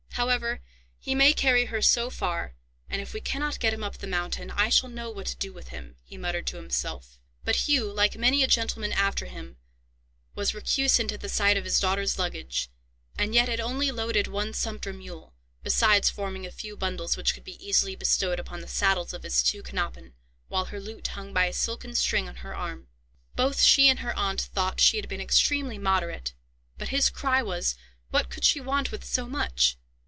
[0.15, 0.61] However,
[0.99, 2.53] he may carry her so far,
[2.91, 5.51] and, if we cannot get him up the mountain, I shall know what to do
[5.51, 7.17] with him," he muttered to himself.
[7.43, 9.55] But Hugh, like many a gentleman after him,
[10.35, 12.69] was recusant at the sight of his daughter's luggage;
[13.17, 15.33] and yet it only loaded one sumpter mule,
[15.63, 19.41] besides forming a few bundles which could be easily bestowed upon the saddles of his
[19.41, 20.13] two knappen,
[20.49, 22.89] while her lute hung by a silken string on her arm.
[23.35, 26.33] Both she and her aunt thought she had been extremely moderate;
[26.77, 27.75] but his cry was,
[28.11, 29.77] What could she want with so much?